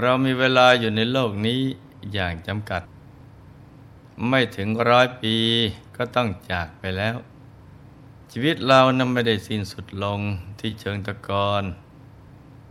[0.00, 1.60] เรามีเวลาอยู่ในโลกนี้
[2.12, 2.82] อย่างจำกัด
[4.28, 5.36] ไม่ถึงร้อยปี
[5.96, 7.16] ก็ต้องจากไปแล้ว
[8.30, 10.20] ชีวิตเรานั้นไม่ได้สิ้นสุดลง
[10.58, 11.64] ที่เชิงตะกอน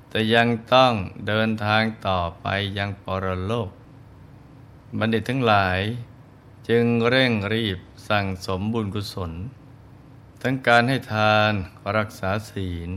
[0.10, 0.94] แต่ยังต้อง
[1.28, 2.46] เดินทางต่อไป
[2.78, 3.70] ยังปรโลก
[4.98, 5.80] บัณฑิตทั้งหลาย
[6.70, 7.80] จึงเร่งรีบ
[8.10, 9.32] สั่งสมบุญกุศล
[10.42, 11.52] ทั้งการให้ทาน
[11.98, 12.90] รักษาศีล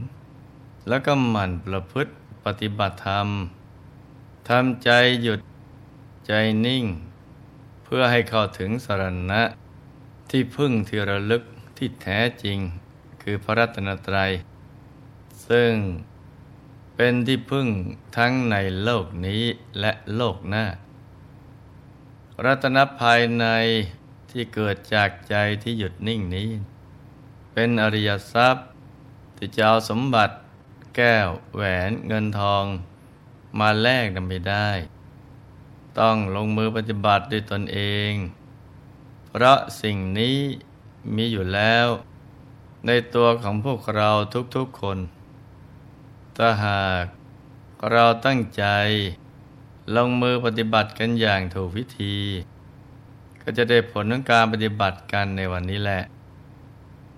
[0.88, 2.12] แล้วก็หมั่นประพฤติ
[2.44, 3.28] ปฏิบัติธรรม
[4.48, 4.90] ทำใจ
[5.22, 5.40] หยุด
[6.26, 6.32] ใจ
[6.66, 6.84] นิ่ง
[7.84, 9.42] เพื่อให้เข้าถึงสรณะ
[10.30, 11.42] ที่พึ่งที่ระลึก
[11.76, 12.58] ที่แท้จริง
[13.22, 14.30] คือพระรัตนตรัย
[15.48, 15.72] ซึ่ง
[16.96, 17.66] เป็นที่พึ่ง
[18.16, 19.42] ทั้งในโลกนี้
[19.80, 20.64] และโลกหน้า
[22.44, 23.46] รัตนภายใน
[24.30, 26.50] ที่เกิดจากใจที่หยุดนิ่งนี้
[27.52, 28.66] เป็นอริยทรัพย์
[29.36, 30.34] ที่จะเอาสมบัติ
[30.96, 32.64] แก้วแหวนเงินทอง
[33.60, 34.70] มาแลกนำไม่ได้
[35.98, 37.78] ต้องลงมือปฏิบัติด้วยตนเอ
[38.10, 38.12] ง
[39.28, 40.38] เพราะสิ่งนี้
[41.14, 41.86] มีอยู่แล้ว
[42.86, 44.10] ในตัวของพวกเรา
[44.56, 44.98] ทุกๆคน
[46.36, 47.04] ถ้าหาก
[47.92, 48.64] เราตั้งใจ
[49.96, 52.16] ลงมือปฏิบัติกันอย่างถูกวิธี
[53.42, 56.02] ก็จะได้ผลของการปฏิบัติกันในวันนี้แหละ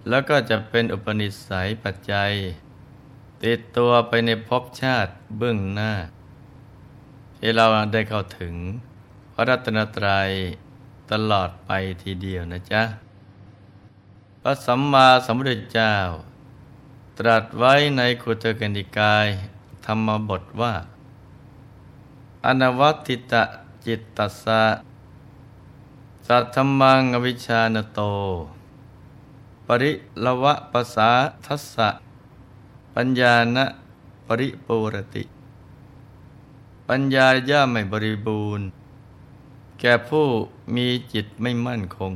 [0.09, 2.33] แล้วก็จะเป็นอุปนิสัยปัจจัย
[3.45, 5.93] ติดตัวไปในภพชาติเบื้องหน้า
[7.39, 8.55] ที่เราได้เข้าถึง
[9.35, 10.31] พระรัตนตรัย
[11.11, 11.71] ตลอดไป
[12.03, 12.83] ทีเดียวนะจ๊ะ
[14.43, 15.95] พระสัมมาสัมพุทธเจ้า
[17.19, 19.29] ตรัสไว้ในคุตกันดิกาย
[19.87, 20.75] ธรรมบทว่า
[22.47, 23.45] อนวัติตะ
[23.87, 24.65] จิตตสะ
[26.27, 28.01] สัทธมังอวิชานโต
[29.67, 29.93] ปริ
[30.25, 31.11] ละวะภาษา
[31.47, 31.89] ทัสสะ
[32.95, 33.59] ปัญญาณ
[34.27, 35.25] ปริปูรติ
[36.93, 38.67] ปัญญาย่าไม่บริบูรณ์
[39.81, 40.27] แก่ผู้
[40.77, 42.13] มีจิตไม่มั่นคง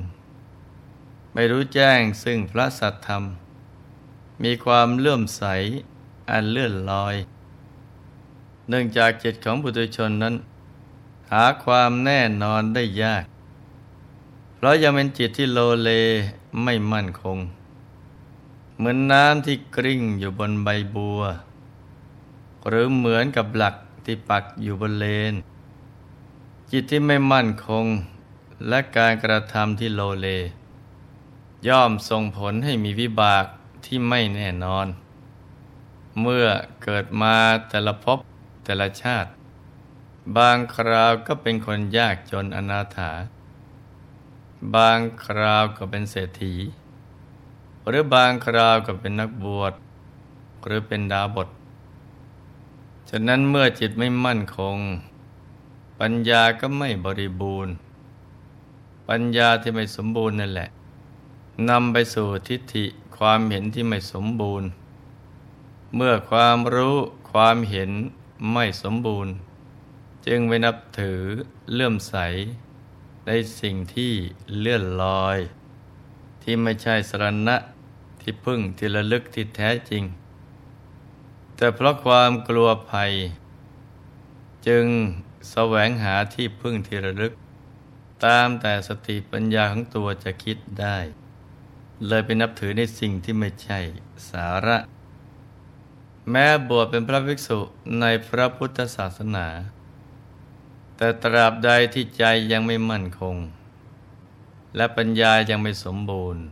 [1.32, 3.22] ไม่รู้แจ้งซึ่งพระสัทธรรม
[4.42, 5.42] มีความเลื่อมใส
[6.30, 7.16] อันเลื่อนลอย
[8.68, 10.34] เนื่องจากจิตของบุตรชนนั้น
[11.32, 13.24] หาความแน่นอนได้ยาก
[14.54, 15.90] เพราะยังเป็นจิตที่โลเล
[16.64, 17.38] ไม่มั่นคง
[18.76, 21.20] เหมือนน้ำที่กริ่งอยู่บนใบบัว
[22.68, 25.34] หรือเหมือนกับหลัก ที่ปักอยู่บนเลน
[26.70, 27.86] จิตที่ไม่มั่นคง
[28.68, 30.28] และการกระทำที่โลเล
[31.68, 33.44] ย่อมส่งผลให้มีวิบาก
[33.84, 34.86] ที่ไม่แน่นอน
[36.20, 36.46] เมื่อ
[36.82, 37.36] เกิดมา
[37.68, 38.18] แต่ละภพ
[38.64, 39.30] แต่ละชาติ
[40.36, 43.12] บางคราวก็เป็นคนยากจนอนาถา
[44.76, 46.54] บางคราวก็เป็นเศรษฐี
[47.88, 49.72] หรือบางคราวก็เป็นนักบวช
[50.64, 51.48] หรือเป็นดาบท
[53.10, 54.78] ฉะนั้นเมื่อจิตไม่มั่นคง
[56.00, 57.74] ปัญญาก็ไม่บริบูรณ์
[59.08, 60.68] ปัญญาที่ไม่สมบูรณ์นั่นแหละ
[61.68, 62.84] นำไปสู่ทิฏฐิ
[63.16, 64.68] ความเห็นที่ไม่สมบูรณ์
[65.96, 66.96] เมื่อความรู้
[67.30, 67.90] ความเห็น
[68.52, 69.32] ไม่สมบูรณ์
[70.26, 71.20] จึงไปนับถือ
[71.72, 72.16] เลื่อมใส
[73.26, 73.30] ใน
[73.60, 74.12] สิ่งที่
[74.58, 75.38] เลื่อนลอย
[76.42, 77.56] ที่ไม่ใช่สรณะ
[78.20, 80.02] ที่พึ่งที่ระลึกที่แท้จริง
[81.62, 83.12] แต่เพราะความกลัวภัย
[84.66, 84.86] จึง
[85.50, 87.32] แสวงหาที่พึ่งที่ระลึก
[88.24, 90.98] ตามแต่สติปัญญาของตัวจะคิดได้
[92.06, 93.80] เลยไปนับถือในสิ่งที่ไม่ใช่
[94.30, 94.78] สาระ
[96.30, 97.58] แม้บวชเป็นพระภิกษุ
[98.00, 99.46] ในพระพุทธศาสนา
[100.96, 103.36] แต่ตราบใดที่ใจยังไม่มั่นคง
[104.76, 106.42] และปัญญายังไม่สมบูรณ์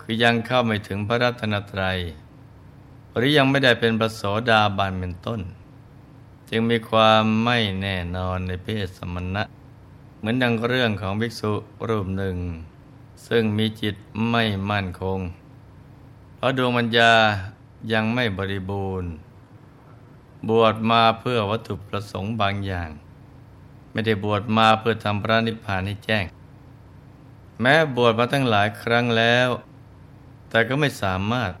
[0.00, 2.00] คือยังเข้าไม่ถึงพระรัตนตรัย
[3.16, 5.40] หรือยังไม่ได้เป็นประโสดาบันเป็นต้น
[6.50, 9.42] จึงมีความไม่แน่นอนในเพศสมณะ
[10.18, 11.52] เหมือนดังเรื่องของภิกษุ
[11.88, 12.36] รูปหนึ่ง
[13.28, 13.96] ซึ่งมีจิต
[14.30, 15.18] ไม่มั่นคง
[16.36, 17.12] เพราะดวงปัญญา
[17.92, 19.10] ยังไม่บริบูรณ์
[20.48, 22.90] บวชมาเพื่อวัตถุประสงค์บางอย่าง
[23.92, 26.24] ไม่ได้บวชมาเพื่อทำพระนิพพานให้แจ้ง
[27.60, 29.48] แม้บวชมาตั้งหลายครั้งแล้ว
[30.48, 31.52] แต่ก็ไม่สามารถ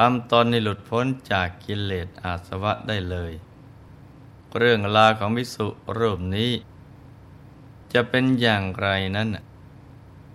[0.00, 3.32] ทำตนให้หลุดพ้นจากกิเลสอาสวะได้เลย
[4.58, 5.66] เรื่องลาของวิสุ
[5.98, 6.50] รูปนี้
[7.92, 9.28] จะเป็นอย่างไรนั้น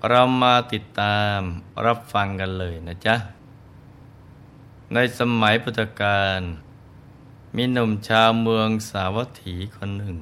[0.09, 1.39] เรามาติดตาม
[1.85, 3.15] รับฟังกันเลยนะจ๊ะ
[4.93, 6.41] ในสมัยพุทธกาล
[7.55, 10.15] มีหนุ่มชาวเมืองสาวัตถีคนหนึ่ง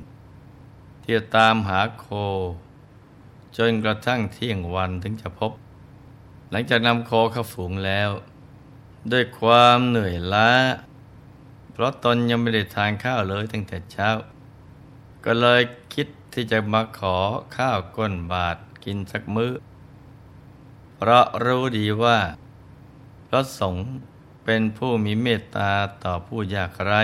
[1.04, 2.06] ที่ตามหาโค
[3.58, 5.52] จนกระทั่งเที่ยงวันถึงจะพบ
[6.52, 8.12] หลังจากนำโคเข้าฝูงแล้ว
[9.12, 10.52] ด้วยความเหนื่อยล้า
[11.72, 14.10] เพราะตนยังไม่ได้ทานข้าวเลยตั้งแต่เช้า
[15.26, 15.62] ก็เลย
[15.94, 17.18] คิดที่จะมาขอ
[17.58, 19.52] ข้าวก้นบาทกินสักมื้อ
[20.96, 22.20] เพราะรู้ดีว่า
[23.28, 23.86] พระสงฆ์
[24.44, 25.72] เป็นผู้มีเมตตา
[26.04, 27.02] ต่อผู้ยากไร้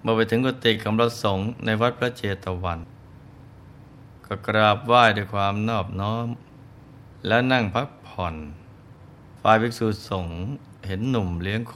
[0.00, 2.78] เมื่อไปถึงกุฏิของพระสงฆ์ในวัดพระเจตวัน
[4.26, 6.28] ก็กราบไหว้ด้วยความนอบน้อม
[7.26, 8.34] แล้วนั่งพักผ่อน
[9.46, 10.38] ฝ่ายภิกษุสงฆ์
[10.86, 11.74] เห็นหนุ่มเลี้ยงโค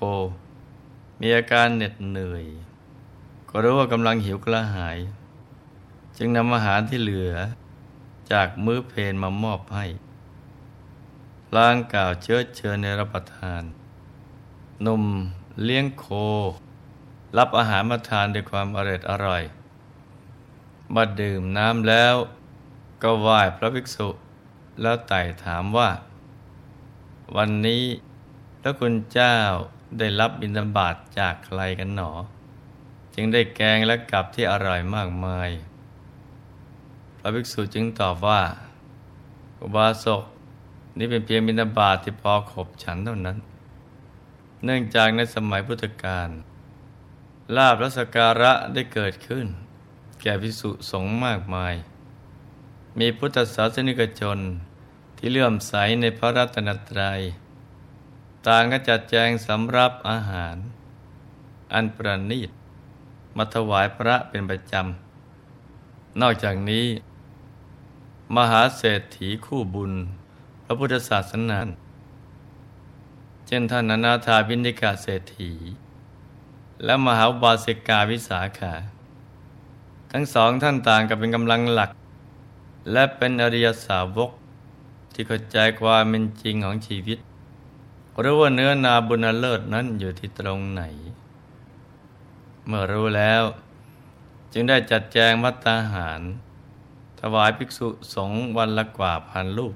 [1.20, 2.44] มีอาการเหน็ดเหนื่อย
[3.50, 4.98] ก็รู้ว่ากำลังหิวกระหาย
[6.16, 7.34] จึงนำอาหารที่เหลือ
[8.32, 9.86] จากมื้อเพลนมามอบให้
[11.56, 13.62] ลางกล่าวเชื้อเชิญในรับประทาน
[14.82, 15.04] หนุ่ม
[15.64, 16.06] เลี้ยงโค
[17.36, 19.42] รับอาหารมาทานด้วยความอร่อยอร่อย
[20.94, 22.14] มาดื่มน้ำแล้ว
[23.02, 24.08] ก็ไหว้พระภิกษุ
[24.80, 25.90] แล้วไต่ถามว่า
[27.36, 27.84] วันนี้
[28.60, 29.36] พระคุณเจ้า
[29.98, 32.10] ได้รับบิณฑบาตจากใครกันหนอ
[33.14, 35.50] จึงได้แกงและกับที่อร่อยมากมาย
[37.18, 38.42] พระภิกษุจึงตอบว่า
[39.62, 40.24] อุบาสก
[40.98, 43.38] นี่เป็นเพียงบิณฑบาตที่พอขบฉันเท่านั้น
[44.64, 46.28] เนื่องจากในสมัยพุทธกาล
[47.56, 49.46] ลาบรัศการะได้เกิดขึ้น
[50.22, 51.74] แก่พิสุสงฆ์มากมาย
[52.98, 54.38] มีพุทธศาสนิกชน
[55.18, 57.20] ที่เลื่อมใสในพระรัตนตรยัย
[58.46, 60.56] ต่างก็จัดแจงสำรับอาหาร
[61.72, 62.50] อันประณีต
[63.36, 66.86] มาถวายพระเป็นประจำ นอกจากนี้
[68.36, 69.92] มหาเศรษฐีคู่บุญ
[70.64, 71.60] พระพุทธศาสนา
[73.46, 75.52] เช่นท่านนาถาบินิกาเศรษฐี
[76.84, 78.74] และมหาบาสิกาวิสาขา
[80.12, 81.90] ทั้งสองท่านต่างกับเป็นกำลังหลัก
[82.92, 84.30] และเป็นอริยสาวก
[85.20, 87.18] ที่เข้าใจความเป็นจริงของชีวิต
[88.22, 90.82] รู้ว่าเนื้อนาบุญเลิศนั้นอยู่ที่ตรงไหน
[92.66, 93.42] เมื่อรู้แล้ว
[94.52, 96.22] จึงได้จัดแจงมัตตาหาร
[97.20, 99.74] ถวายภิกษุสงฆ์วันละกว่าพันลูก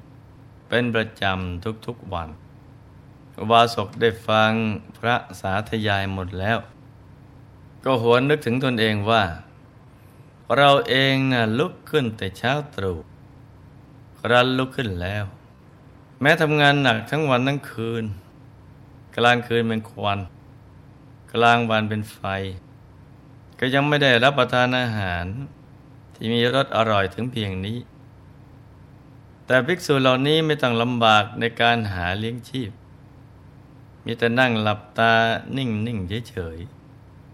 [0.68, 2.28] เป็นประจำทุกๆวัน
[3.38, 4.52] อุบาสกได้ฟัง
[4.98, 6.58] พระสาธยายหมดแล้ว
[7.84, 9.22] ก็หวนนึกถึงตนเองว่า
[10.56, 12.98] เราเองนะ่ะลุกขึ้นแต่เช้าตรู่
[14.30, 15.24] รันลุกขึ้นแล้ว
[16.20, 18.04] แม้ทำงานหนักทั้งวันทั้งคืน
[19.16, 20.20] กลางคืนเป็นควัน
[21.34, 22.20] กลางวันเป็นไฟ
[23.58, 25.24] ก็ยังไม่ได้รับประทานอาหาร
[26.14, 27.78] ที่มีรสอร่อยถึงเพียงนี้
[29.46, 32.70] แต่ภิกษุเหล่านี้ไม่ต้องลำบากในการหาเลี้ยงชีพ
[34.04, 35.12] มีแต่นั่งหลับตา
[35.56, 35.98] นิ่งนิ่ง
[36.28, 36.58] เฉย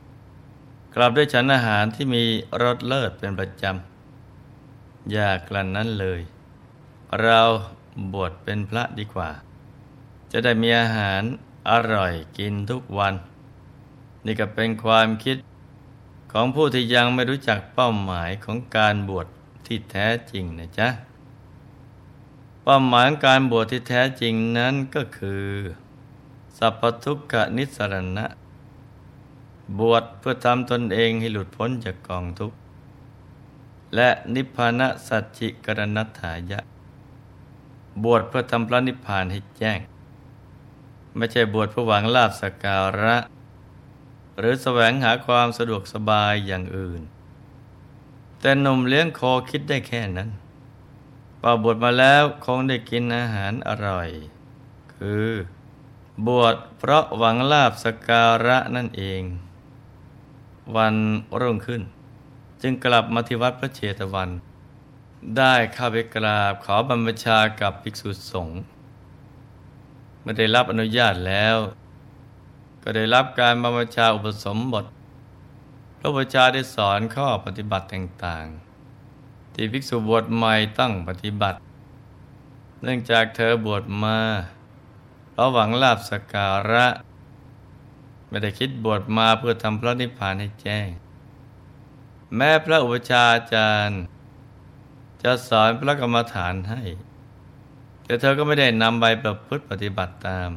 [0.08, 2.24] ๆกลับด้วยฉันอาหารที่มี
[2.62, 6.20] รสเลิศเป็นประจำอย่ากลั่นนั้นเลย
[7.22, 7.40] เรา
[8.12, 9.30] บวชเป็นพระดีกว่า
[10.32, 11.22] จะได้มีอาหาร
[11.70, 13.14] อร่อยกินทุกวัน
[14.24, 15.36] นี่ก็เป็นความคิด
[16.32, 19.26] ของผู้ที่ยังไม่รู้จักเป้าหมายของการบวช
[19.66, 20.88] ที่แท้จริงนะจ๊ะ
[22.62, 25.46] เป้าหมายการบวชที่แท้จริงนั้นก็คือ
[26.58, 28.26] สัพพทุกขนิสรณะ
[29.78, 32.56] บวชเพื่อทำตนเองให้หลุดพ้นจากกองทุกข์
[33.94, 36.60] และนิพพานะสัจจิกรณัฐายะ
[38.04, 39.78] บวชเพื่อทำพระนิพพานให้แจ้ง
[41.16, 43.16] ไม่ใช่บวชเพื่อหวังลาภสการะ
[44.38, 47.00] หรือแสวงหาความสะดวกสบายอย่างอื่น
[48.40, 50.30] แต่นมเลี้ยงโคคิดได้แค่นั้น
[51.40, 54.08] พอบวชมาแล้วคงได้กินอาหารอร่อย
[54.94, 55.28] คือ
[56.26, 59.22] บวชเพราะหวังลาบสการะนั่นเอง
[60.76, 60.96] วัน
[61.40, 61.82] รุ่งขึ้น
[62.62, 64.30] จึงกลับมาที่วัดพระเชตวัน
[65.36, 68.60] ได้เข้าไปกราบขอบรรพชากับภิกษุสงฆ์
[70.20, 71.56] เมื่อได้รับอนุญาตแล้ว
[72.82, 74.84] ก็ได้รับการบรรพชาอุปสมบท
[75.98, 81.58] พระพุทธเจ้าได้สอนข้อปฏิบัติต่างๆ ที่ภิกษุบวชใหม่ต้องปฏิบัติ
[82.82, 84.18] เนื่องจากเธอบวชมา
[85.30, 86.86] เพราะหวังลาบสการะ
[88.28, 90.88] ไม่ได้คิดบวชมาเพื่อทำพระนิพพานให้แจ้ง
[92.36, 94.02] แม้พระอุปชาจารย์
[95.22, 96.82] จะสอนพระกรรมฐานให้
[98.04, 100.50] แต่เธอก็ไม่ได้นำใบประพฤติปฏิบัติตาม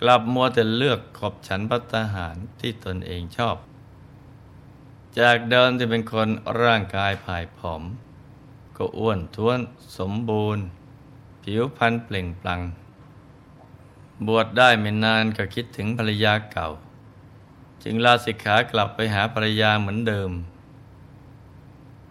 [0.00, 3.56] กลับมัวแต่เลือกขอบฉันพัฒหารที่ตนเองชอบ
[5.18, 6.28] จากเดิมที่เป็นคน
[6.62, 7.82] ร่างกายผายผอม
[8.76, 9.58] ก็อ้วนท้วน
[9.98, 10.64] สมบูรณ์
[11.42, 12.60] ผิวพรรณเปล่งปลั่ง
[14.26, 16.68] บวชได้ไม่นานก็คิดถึงภรรยาเก่า
[17.82, 20.30] จึงลาสิกขากลับไปหาภรรยาเหมือนเดิม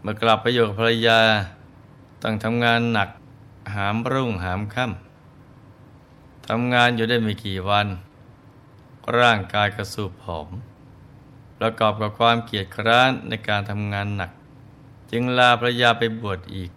[0.03, 1.19] เมื่อกลับไปอยู่กับภรรยา
[2.23, 3.09] ต้องทำงานหนัก
[3.73, 7.87] หามรุ่งหามค่ำทำงานอยู่ได้ไม่กี่วัน
[9.19, 10.47] ร่างกายกระสูบผอม
[11.57, 14.31] ประกอบกับความเกียจคร้านในการทำงานหนัก
[15.11, 16.71] จึงลาภรรยาไปบวชอีก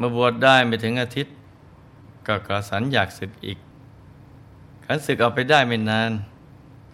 [0.00, 1.34] มื่อบวชได้ไม่ถึงอาทิตย์
[2.26, 3.58] ก็กระสันอยากศึกอีก
[4.84, 6.10] ขันศึกออกไปได้ไม่นาน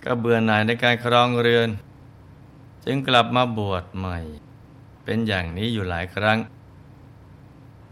[0.05, 1.69] ก็เบื่อหน่ายในการครองเรือน
[2.85, 4.19] จึงกลับมาบวชใหม่
[5.05, 6.39] เป็นอย่างนี้อยู่หลายครั้ง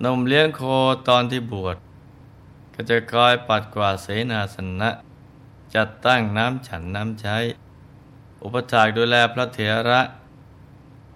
[0.05, 0.63] นมเลี้ยงโค
[1.09, 1.77] ตอนที่บวช
[2.75, 4.91] ก็จะคอยปัดกวาดเสนาสนะ
[5.75, 7.37] จัดตั้งน้ำฉันน้ำใช้
[8.43, 10.01] อุปถากดูแลพระเถระ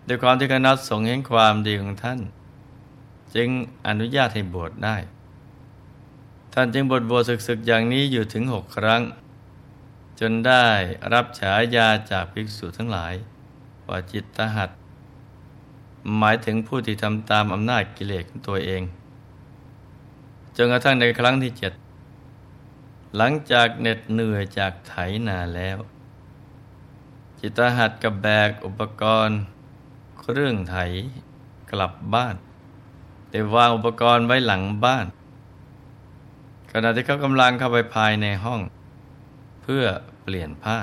[0.06, 2.20] ด้วยความที่คณะสงฆ์เห็นความดีของท่าน
[3.34, 3.48] จึง
[3.86, 4.96] อนุญาตให้บวชได้
[6.54, 9.02] ท่านจึงบวชบวชศึกๆ อย่างนี้อยู่ถึงหกครั้ง
[10.20, 10.66] จนได้
[11.12, 13.14] รับฉายาจากภิกษุทั้งหลาย
[13.88, 14.70] ว่าจิตตหัด
[16.18, 18.82] หมายถึงผู้ที่ทำตามอำนาจกิเลสของตัวเอง
[20.56, 21.72] จนกระทั่งในครั้งที่เจ็ด
[23.16, 24.94] หลังจากเหน็ดเหนื่อยจากไถ
[25.28, 25.78] นาแล้ว
[27.40, 29.40] จิตหัดกับแบกอุปกรณ์
[30.20, 30.76] เครื่องไถ
[31.70, 32.36] กลับบ้าน
[33.28, 35.06] แต่วางอุปกรณ์ไว้หลังบ้าน
[36.72, 38.60] ขณะที่เขากำลังเข้าไปภายในห้อง
[39.62, 39.84] เพื่อ
[40.22, 40.78] เปลี่ยนผ้า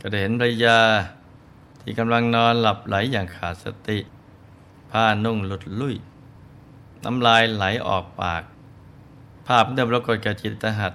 [0.00, 0.78] ก็ได้เห็นภรรยา
[1.88, 3.98] ที่กำลังนอนหลับไหลอย่างขาดสติ
[4.90, 5.96] ผ้านุ่งหลุดลุ่ย
[7.04, 8.42] น้ำลายไหลออกปาก
[9.46, 10.92] ภาพเดิมปรากฏแกับจิตหัด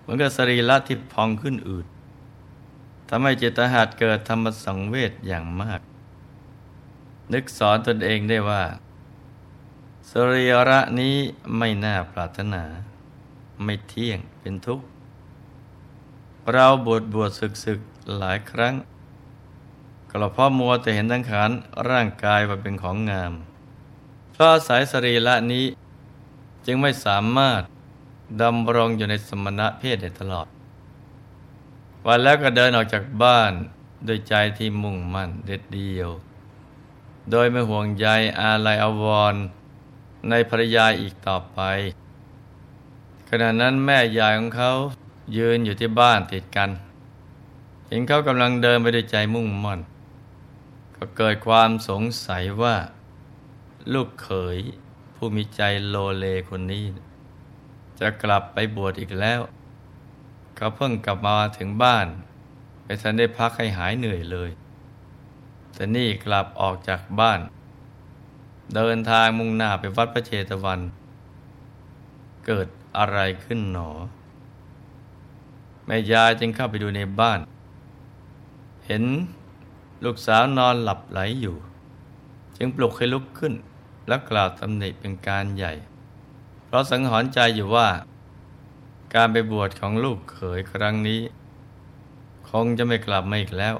[0.00, 1.86] เหมือนกับสรีระที่พองขึ้นอืด
[3.08, 5.80] ทำให้จิตหัดเกิดธรรมสังเวชอย่างมาก
[7.32, 8.62] นึกสอนตนเองได้ว่า
[10.10, 11.16] สรีระนี้
[11.56, 12.64] ไม่น่าปรารถนา
[13.62, 14.86] ไม่เที่ยงเป็นทุกข์
[16.52, 17.80] เราบวชบวชศึกศึก
[18.18, 18.74] หลายครั้ง
[20.22, 21.50] ก็เพราะมัวแต่เห็นทั้งขาน
[21.90, 23.32] ร่างกายว่าเป็นของงาม
[24.32, 25.66] เพราะสายสรีละนี้
[26.66, 27.60] จึงไม่สามารถ
[28.42, 30.46] ดำรงอยู่ในสมณะเพศได้ตลอด
[32.06, 33.52] วันแล้วก็เดินออกจากบ้าน
[34.04, 36.08] โดยใจที่มุ่งมั่นเด็ดเดียว
[37.30, 38.06] โดยไม่ห่วงใย
[38.40, 39.34] อาลัยอววร
[40.28, 41.60] ในภรรยาอีกต่อไป
[43.28, 44.72] ขณะนั้นแม่ยายของเขา
[45.36, 46.70] ยืนอยู่ที่บ้านติดกัน
[47.88, 49.80] เห็นเขากำลังเดินไปด้วยใจมุ่งมั่น
[50.98, 52.76] ก็เกิดความสงสัยว่า
[53.92, 54.58] ลูกเขย
[55.14, 56.84] ผู้มีใจโลเลคนนี้
[58.00, 59.40] จะกลับไปบวชอีกแล้ว
[60.56, 62.06] เขาเพิ่งกลับมาถึงบ้าน
[62.84, 64.50] ไปทันได้พักให้หายเหนื่อยเลย
[65.74, 67.40] แต่นี่กลับออกจากบ้าน
[68.74, 70.80] เดินทางมุ่งหน้าไปวัดพระเชตวัน
[72.46, 72.66] เกิด
[72.98, 73.90] อะไรขึ้นหนอ
[75.86, 77.40] แม่ยายจึงเข้าไปดูในบ้าน
[78.86, 79.04] เห็น
[80.04, 81.56] ลูกสาวนอนหลับไหลอยู่
[82.56, 83.54] จึงปลุกให้ลุกขึ้น
[84.08, 85.72] และกล่าวตำหนิเป็นการใหญ่
[86.64, 87.88] เพราะสังหรณ์ใจอยู่ว่า
[89.14, 91.20] การไปบวชของลูกเขยครั้งนี้
[92.50, 93.74] คงจะไม่กลับมาอีกแล้ว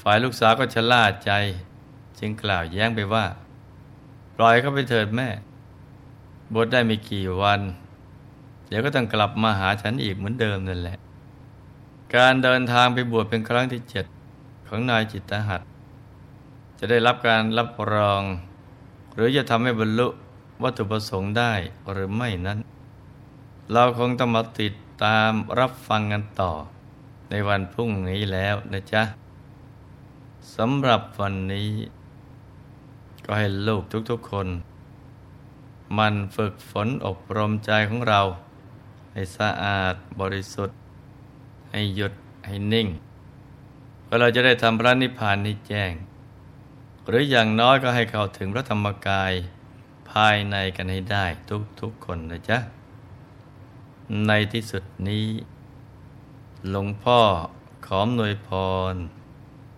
[0.00, 1.32] ฝ่ายลูกสาวก็ชะล่าใจ
[2.18, 3.24] จึงกล่าวแย้งไปว่า
[4.36, 5.28] ปล่อยเขาไปเถิดแม่
[6.52, 7.60] บวชได้ไม่กี่วัน
[8.68, 10.98] เดี๋ยวก็ต้องกลับมาหาฉันอีกเหมือนเดิมนั่นแหละ
[12.16, 14.04] การเดินทางไปบวชเป็นครั้งที่เจ็ด
[14.66, 15.62] ของนายจิตตหัด
[16.78, 18.22] จะได้รับการรับรอง
[19.14, 20.08] หรือจะทำให้บรรลุ
[20.62, 21.52] วัตถุประสงค์ได้
[21.92, 22.58] หรือไม่นั้น
[23.72, 26.52] เราคงต้องมาติดตามรับฟังกันต่อ
[27.30, 29.02] ในวันพรุ่งนี้แล้วนะจ๊ะ
[30.56, 31.70] สำหรับวันนี้
[33.24, 34.48] ก็ให้ลูกทุกๆคน
[35.98, 38.20] มันฝึกฝนอบรมใจของเรา
[39.12, 40.76] ให้สะอาดบริสุทธิ์
[41.70, 42.12] ให้หยุด
[42.46, 42.88] ให้นิ่ง
[44.12, 45.92] เพื่อเราจะได้ทำพระนิพพานนี้แจ้ง
[47.08, 49.32] หรืออย่างน้อยก็ให้เข้าถึงพระธรรมกาย
[50.10, 52.58] ภายในกันให้ได้ทุกทุกคนนะจ๊ะ
[54.26, 55.26] ในที่สุดนี้
[56.70, 57.20] หลวงพ่อ
[57.86, 58.50] ขอมนวยพ
[58.92, 58.94] ร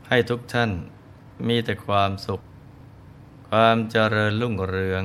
[0.09, 0.71] ให้ทุกท่าน
[1.47, 2.41] มีแต่ความสุข
[3.49, 5.05] ความเจริญรุ่งเรือง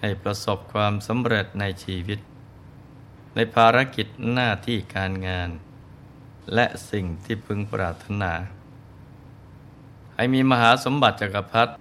[0.00, 2.18] ให้ประสบความสำเร็จในชีวิต
[3.34, 5.50] ในภารกิจหน้าที่การงาน
[6.54, 8.32] และสิ่งที่พึงปรารถนา
[10.14, 11.72] ให้มีมหาสมบัติจักรพรรดิ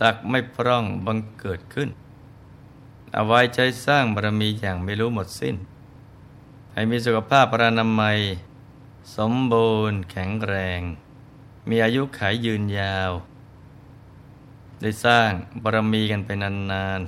[0.00, 1.88] ตักไม่พร่องบังเกิดขึ้น
[3.14, 5.56] เอาไว้ใจสร้างบารมีอย่างไม่รู้หมดสิ้น
[6.72, 8.18] ให้มีสุขภาพพรานามัย
[9.16, 10.80] สมบูรณ์แข็งแรง
[11.68, 13.12] มีอายุขายยืนยาว
[14.80, 15.30] ได้สร้าง
[15.62, 17.00] บารมีกันไปนาน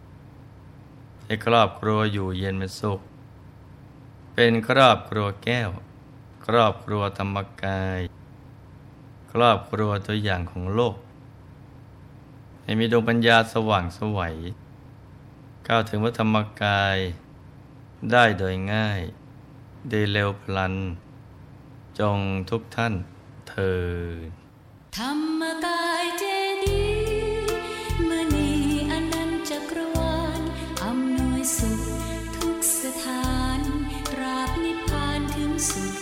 [0.60, 3.00] ๆให้ครอบครัวอยู่เย็นเป็นสุข
[4.34, 5.70] เป็นครอบครัวแก้ว
[6.50, 8.00] ครอบครัวธรรมกาย
[9.32, 10.96] ครอบครัวตัวอย่างของโลก
[12.62, 14.36] ให้มีดวงปัญญาสว่างสวัย
[15.68, 16.98] ก้าวถึงวัธรรมกาย
[18.12, 19.00] ได้โดยง่าย
[19.90, 20.74] ได้เร็วพลัน
[21.98, 22.18] จง
[22.50, 22.94] ทุกท่าน
[23.48, 23.86] เธอ
[24.98, 26.24] ธรรมกายเจ
[26.64, 26.84] ดี
[28.08, 28.50] มณี
[28.90, 30.40] อนันจักรวาล
[30.84, 31.80] อำนวยสุข
[32.36, 33.26] ทุกสถา
[33.58, 33.60] น
[34.18, 35.95] ราบนิพพานถึงสุด